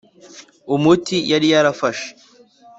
[0.75, 2.09] umuti yari yarafashe,